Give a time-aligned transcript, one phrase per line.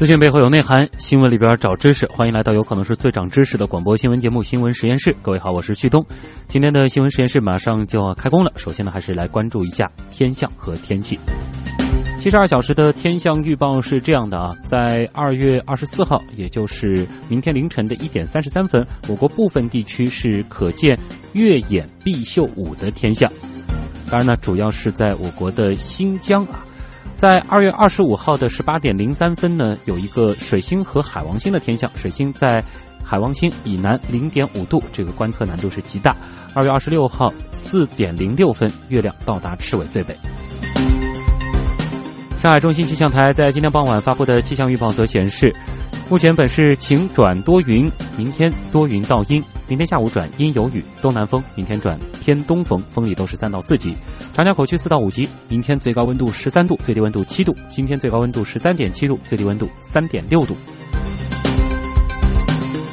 [0.00, 2.06] 资讯背后有内涵，新闻里边找知识。
[2.06, 5.12] 欢迎来到有可能是最长知识的广播新闻节目《新闻实验室》。
[5.20, 6.02] 各位好，我是旭东。
[6.48, 8.50] 今天的新闻实验室马上就要开工了。
[8.56, 11.18] 首先呢，还是来关注一下天象和天气。
[12.18, 20.98] 七十二小时的天象预报是这样的啊，在二月二十四号，也就是明天凌晨的一点三十三分，我国部分地区是可见
[21.34, 23.30] 月掩碧秀五的天象。
[24.10, 26.64] 当然呢，主要是在我国的新疆啊。
[27.20, 32.64] 在二月二十五号的十八点零三分呢，有一个水星和海王星的天象，水星在
[33.04, 36.16] 海王星以南零点五度，这个观测难度是极大。
[36.54, 40.16] 二月二十六号四点零六分，月亮到达赤尾最北。
[42.38, 45.54] 上海中心气象台在今天傍晚发布的气象预报则显示。
[46.10, 53.94] 目前本市晴转多云，明天多云到阴，明天下午转阴有雨，东南风，明天转偏东风，风力都是三到四级。
[54.32, 60.56] 长江口区四到五级，明天最高温度十三度，最低温度七度，今天最高温度十三点七度，最低温度三点六度。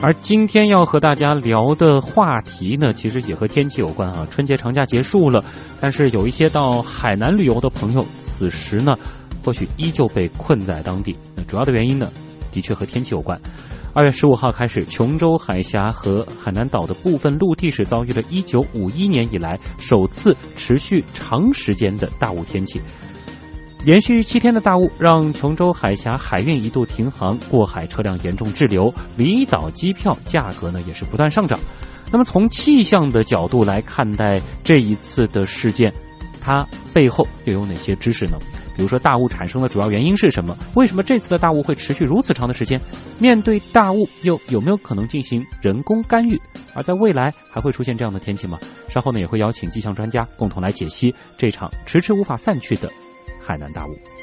[0.00, 4.24] 而今天要和大家聊的话题呢，其实也和天气有关啊。
[4.30, 5.44] 春节长假结束了，
[5.80, 8.92] 但是有一些到海南旅游的朋友，此时呢，
[9.44, 11.16] 或许依旧被困在当地。
[11.34, 12.08] 那主要的原因呢？
[12.50, 13.40] 的确和天气有关。
[13.92, 22.80] 二月十五号开始，琼州海峡和海南岛的部分陆地是遭遇了一九五一年以来首次持续长时间的大雾天气。
[23.84, 31.58] 连续七天的大雾让琼州海峡海运一度停航，过海车辆严重滞留，离岛机票价格呢也是不断上涨。
[32.12, 35.92] 那么从气象的角度来看待这一次的事件，
[36.40, 38.38] 它背后又有哪些知识呢？
[38.80, 40.56] 比如说，大雾产生的主要原因是什么？
[40.74, 42.80] 为什么这次的大雾会持续如此长的时间？
[43.18, 46.40] 面对大雾，又有没有可能进行人工干预？
[46.72, 48.58] 而在未来还会出现这样的天气吗？
[48.88, 52.90] 稍后呢，也会邀请气象专家共同来解析这场迟迟无法散去的
[53.38, 54.19] 海南大雾。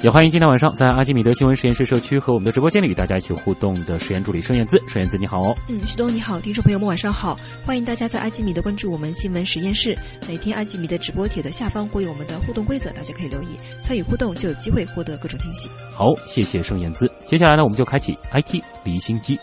[0.00, 4.78] 也欢迎今天晚上在阿基米德新闻实验室社区和我们的直播间里与大家一起互动的实验助理盛燕姿。
[4.86, 5.52] 盛燕姿，你好哦。
[5.68, 7.36] 嗯，徐东你好，听众朋友们晚上好，
[7.66, 9.98] 欢迎大家在阿基米德关注我们新闻实验室。
[10.28, 13.48] 每天阿基米德直播帖的下方会有我们的互动规则，大家可以留意
[13.82, 15.68] 参与互动，就有机会获得各种惊喜。
[15.92, 17.10] 好，谢谢盛燕姿。
[17.26, 19.36] 接下来呢，我们就开启 IT 离心机。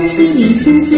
[0.00, 0.96] IT 离心机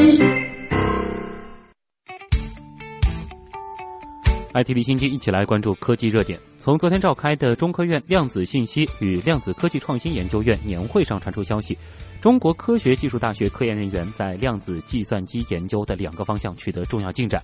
[4.53, 6.38] ，IT 离心机，一起来关注科技热点。
[6.59, 11.78] 从昨天召开的中科院量子信息与量子科技创新研究院年会上传出消息，
[12.21, 17.43] 中国科学技术大学科研人员在量子计算机研究的两个方向取得重要进展。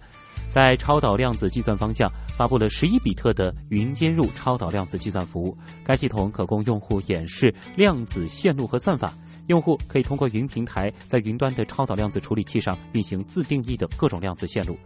[0.50, 9.10] 在超导量子计算方向，发布了十一比特的云接入超导量子计算服务，该系统可供用户演示量子线路和算法。
[9.48, 14.76] 用户可以通过云平台在云端的超导量子处理器上运行自定义的各种量子线路。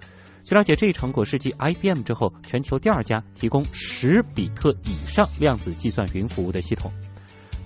[0.43, 6.91] 据了解，这一成果是继 IBM 之后全球第二家提供十比特以上量子计算云服务的系统。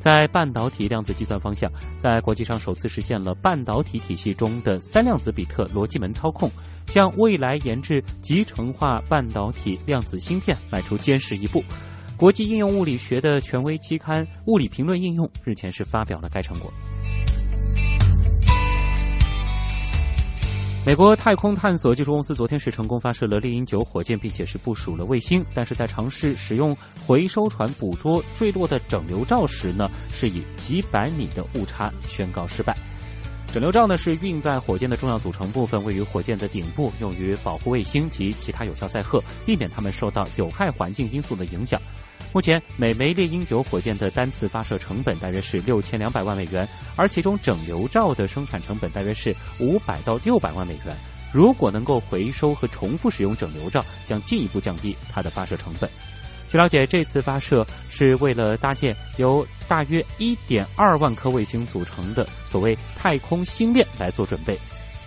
[0.01, 6.51] 在半导体量子计算方向，在国际上首次实现了半导体体系中的三量子比特逻辑门操控，
[6.87, 11.65] 向未来研制集成化半导体量子芯片迈出坚实一步。
[12.25, 16.73] 国际应用物理学的权威期刊《物理评论应用》日前是发表了该成果。
[20.87, 26.75] 美国太空探索技术公司昨天是成功发射了猎鹰九火箭，并且是部署了卫星，但是在尝试使用
[27.07, 32.75] 回收船捕捉坠落的整流罩时呢，是以几百米的误差宣告失败。
[33.53, 41.79] 整流罩呢是运载火箭的重要组成部分，位于火箭的顶部，用于保护卫星及其他有效载荷，避免它们受到有害环境因素的影响。
[42.33, 50.97] 目前，每枚猎鹰九火箭的单次发射成本大约是六千两百万美元，而其中整流罩的生产成本大约是五百到六百万美元。
[51.33, 55.89] 如果能够回收和重复使用整流罩，将进一步降低它的发射成本。
[56.51, 64.57] 据了解，这次发射是为了搭建由大约一点二万颗卫星组成的所谓太空星链来做准备。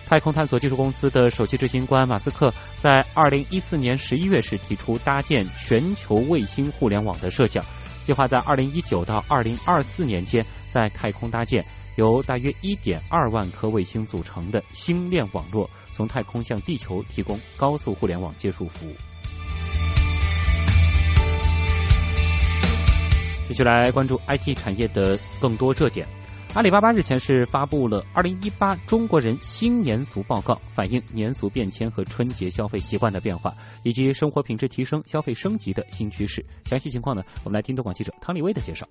[0.08, 7.62] 太空探索技术公司的首席执行官马斯克在二零一四年十一月时提出搭建全球卫星互联网的设想，
[8.06, 11.62] 计划在二零一九到二零二四年间在太空搭建
[11.96, 18.96] 由大约一点二万颗卫星组成的星链网络，从太空向地球提供高速互联网接入服务。
[23.46, 26.08] 继续来关注 IT 产业的更多热点。
[26.54, 33.52] 阿里巴巴日前是发布了《二零一八中国人新年俗报告》，反映年俗变迁和春节消费习惯的变化，
[33.84, 36.44] 以及生活品质提升、消费升级的新趋势。
[36.64, 38.86] 详细情况呢，我们来听东广记者汤立威的介绍。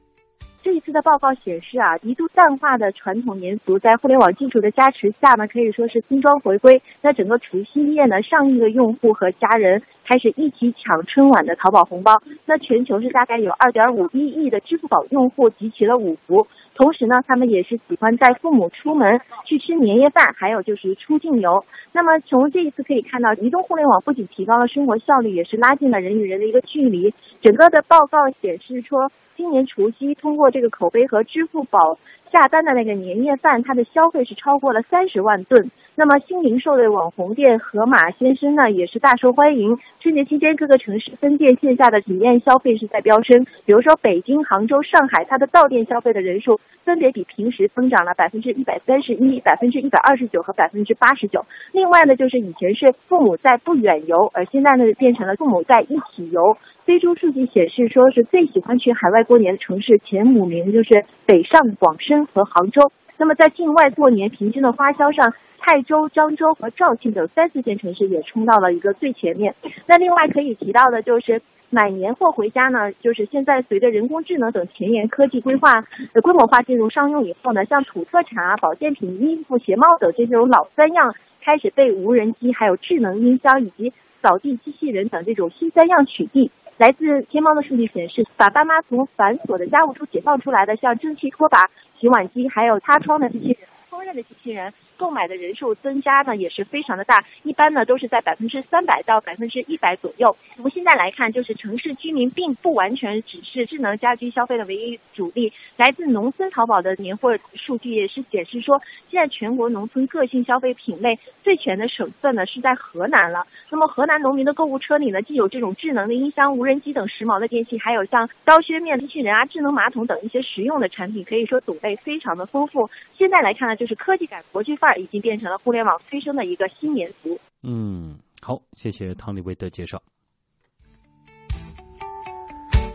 [0.63, 6.81] 这一次的报告显示啊，一度淡化的传统年俗，在互联网技术的加持下呢，可以说是新装回归。
[7.01, 12.21] 那整个除夕夜呢，上亿个用户和家人开始一起抢春晚的淘宝红包。
[12.45, 16.45] 那全球是大概有二点五一亿的支付宝用户集齐了五福。
[16.77, 21.65] 同时呢，他们也是喜欢带父母出门去吃年夜饭，还有就是出境游。
[21.91, 27.11] 那么从这一次可以看到，移动互联网不仅提高了生活效率，也是拉近了人与人的一个距离。
[27.41, 31.99] 整个的报告显示说，今年除夕通过这个口碑和支付宝。
[32.29, 35.71] 下单的那个年夜饭，它的消费是超过了三十万吨。
[35.95, 39.77] 那么新零售的网红店盒马先生呢，也是大受欢迎。
[40.01, 43.45] 春节期间，各个城市分店线下的体验消费是在飙升。
[43.65, 51.45] 比如说北京、杭州、上海，它的到店消费的人数分别比平时增长了百分之一百三十一、百分之一百二十九和百分之八十九。
[51.71, 56.57] 另外呢，就是以前是父母在不远游，而现在呢变成了父母在一起游。
[56.83, 62.91] 飞猪数据显示，说是最喜欢去海外过年的城市前五名就是北上广深和杭州。
[63.17, 69.53] 那么在境外过年平均的花销上，泰州、漳州和肇庆等三四线城市也冲到了一个最前面。
[69.87, 75.83] 那另外可以提到的就是买年货回家呢，就是现在随着人工智能等前沿科技规划
[76.13, 83.91] 呃规模化进入商用以后呢，像土特产啊、保健品、衣服、鞋帽等这种老三样开始被无人机、还有智能音箱以及
[84.27, 86.49] 扫地机器人等这种新三样取缔。
[86.75, 93.57] 来自天猫的数据显示，把爸妈从繁琐的家务中解放出来的，像蒸汽拖把、洗碗机，还有擦窗的机器人、
[93.97, 94.71] 烹饪的机器人。
[94.97, 100.35] 购买的人数增加呢也是非常的大，一般呢都是在百分之三百到百分之一百左右。
[100.55, 105.53] 从现在来看，就是城市居民并不完全只是智能家居消费的唯一主力。
[105.75, 113.45] 来自农村淘宝的年货数据也是显示说，现在全国农村个性消费品类最全的省份呢是在河南了。
[113.69, 122.89] 那么河南农民的购物车里呢，既有这种智能的音箱、无人机等时髦的电器，还有像刀削面机器人啊、智能马桶等一些实用的产品，可以说种类非常的丰富。
[123.15, 127.39] 现在来看呢，就是科技感、国际范儿已经变成了互联网催生的一个新年俗。
[127.63, 130.01] 嗯，好，谢谢汤立威的介绍。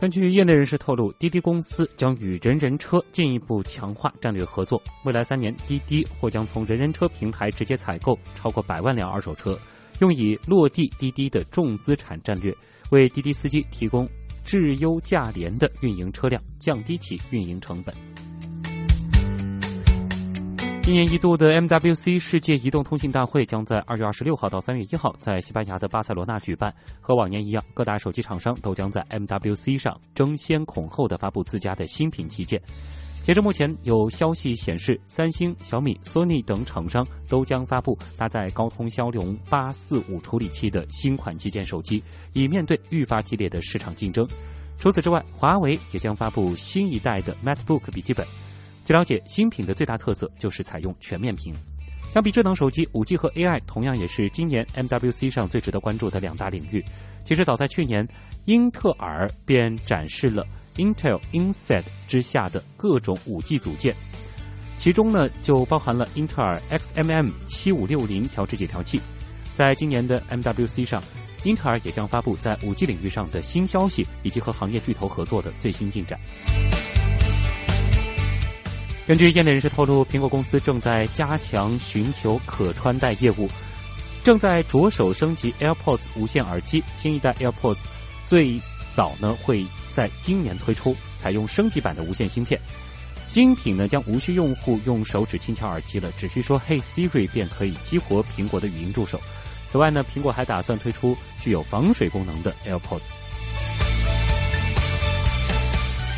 [0.00, 4.82] 根据业内人士透露，滴滴公司将与人人车进一步强化战略合作。
[5.04, 9.56] 未来三年，滴滴或将从人人车平台直接采购超过百万辆二手车，
[10.00, 12.52] 用以落地滴滴的重资产战略，
[12.90, 14.08] 为滴滴司机提供
[14.44, 17.94] 质优价廉的运营车辆，降低其运营成本。
[20.84, 26.74] 一年一度的 MWC 世界移动通信大会将在二月二十六号到三月一号在西班牙的巴塞罗那举办。
[27.00, 32.60] 和往年一样，各大手机厂商都将在 MWC 上争先恐后的发布自家的新品旗舰。
[33.22, 42.02] 截至目前，有消息显示，三星、小米、索尼等厂商都将发布搭载高通骁龙八四五处理器的新款旗舰手机，
[42.32, 44.26] 以面对愈发激烈的市场竞争。
[44.80, 48.26] 除此之外，华为也将发布新一代的 MateBook 笔记本。
[48.84, 51.54] 据了解，新品的最大特色就是采用全面屏。
[52.12, 56.84] 相比智能手机，5G 和 AI 同样也是今年 MWC 上最值得关注的两大领域。
[57.24, 58.06] 其实早在去年，
[58.44, 60.44] 英特尔便展示了
[60.76, 63.94] Intel Inside 之下的各种 5G 组件，
[64.76, 69.00] 其中呢就包含了英特尔 XMM 7560调制解调器。
[69.56, 71.02] 在今年的 MWC 上，
[71.44, 76.18] 英特尔也将发布在 5G 领域上的新消息，以及和行业巨头合作的最新进展。
[79.04, 83.48] 根据业内人士透露，苹果公司正在加强寻求可穿戴业务，
[84.22, 86.82] 正在着手升级 AirPods 无线耳机。
[86.94, 87.80] 新一代 AirPods
[88.24, 88.60] 最
[88.94, 92.60] 早呢会在今年推出，采用升级版的无线芯片。
[93.26, 99.20] 新品呢将无需用户用手指轻敲耳机了，只需说 “Hey Siri” 便可以激活苹果的语音助手。
[99.68, 103.00] 此外呢，苹果还打算推出具有防水功能的 AirPods。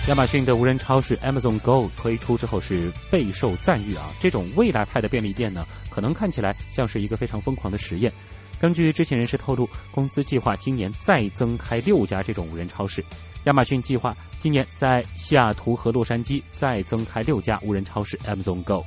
[0.07, 4.05] 亚马逊的无人超市 Amazon Go 推出之后是备受赞誉啊！
[4.21, 8.13] 这种未来派的便利店呢，可能看起来像是一个非常疯狂的实验。
[8.61, 13.03] 根据知情人士透露，公司计划今年再增开六家这种无人超市。
[13.45, 18.85] 亚马逊计划今年在西雅图和洛杉矶再增开六家无人超市 Amazon Go。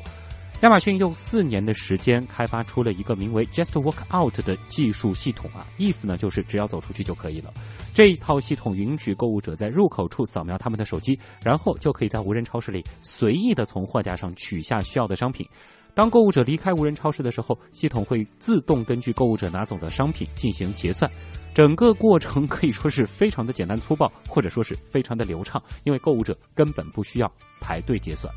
[0.62, 7.54] 亚马逊用四年的时间开发出了一个名为 Just Walk Out 的技术系统啊，意思呢就是只要走出去就可以了。
[7.94, 15.48] 这一套系统允许购物者在入口处扫描他们的手机，然后就可以在无人超市里随意的从货架上取下需要的商品。
[15.94, 21.10] 当购物者离开无人超市的时候，系统会自动根据购物者拿走的商品进行结算。
[21.54, 28.34] 整个过程可以说是非常的简单粗暴，或者说是非常的流畅，因为购物者根本不需要排队结算。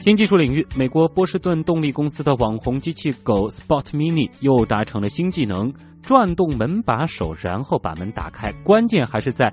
[0.00, 5.70] 新技术领域，美国波士顿动力公司的网红机器狗 Spot Mini 又达成了新技能：
[6.02, 8.50] 转动门把手，然后把门打开。
[8.64, 9.52] 关键还是在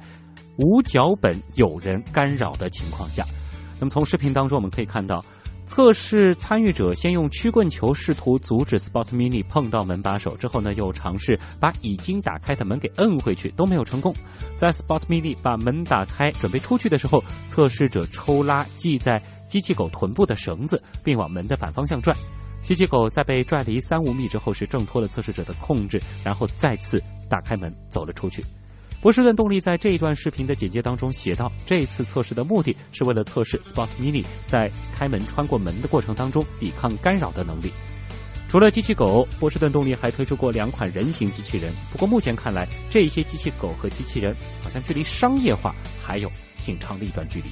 [0.56, 3.26] 无脚本、有人干扰的情况下。
[3.78, 5.22] 那么从视频当中我们可以看到，
[5.66, 14.16] 测试参与者先用曲棍球试图阻止 Spot Mini 碰到门把手，之后呢又尝试把已经打开的门给摁回去，都没有成功。
[14.56, 22.14] 在 Spot Mini 把门打开准备出去的时候，测试者抽拉系在机器狗臀部的绳子，并往门的反方向拽。
[22.64, 28.44] 机器狗在被拽离三五米之后，是挣脱了测试者的控制，然后再次打开门走了出去。
[29.00, 37.72] 波士顿动力在这一段视频的简介当中写道：这次测试的目的是为了测试 Spot Mini 在开门穿过门的过程当中抵抗干扰的能力。
[38.50, 41.72] 除了机器狗，波士顿动力还推出过两款人形机器人。
[41.92, 47.48] 不过目前看来，这些机器狗和机器人好像距离商业化还有挺长的一段距离。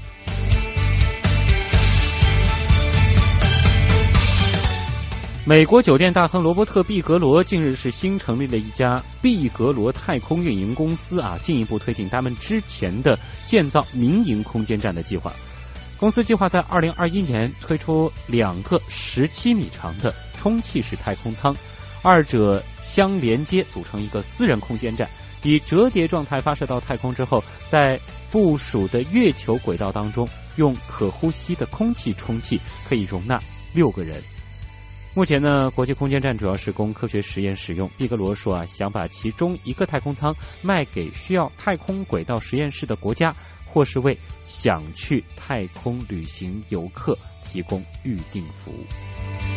[5.47, 15.31] 美国酒店大亨罗伯特·毕格罗近日是新成立了一家毕格罗太空运营公司啊，进一步推进他们之前的建造民营空间站的计划。
[15.99, 21.55] 公司计划在二零二一年推出两个十七米长的充气式太空舱，
[22.01, 25.07] 二者相连接组成一个私人空间站，
[25.43, 27.99] 以折叠状态发射到太空之后，在
[28.31, 32.59] 部署的月球轨道当中用可呼吸的空气充气，
[32.89, 33.39] 可以容纳
[33.75, 34.19] 六个人。
[35.15, 37.89] 目前呢，国际空间站主要是供科学实验使用。
[37.97, 43.33] 毕格罗说啊，想把其中一个太空舱卖给需要太空轨道实验室的国家，
[43.65, 49.54] 或是为想去太空旅行游客提供预订服务。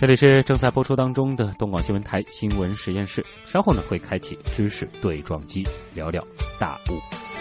[0.00, 6.26] 这里是正在播出当中的东广新闻台新闻实验室，稍后呢会开启知识对撞机，聊聊
[6.58, 7.39] 大雾。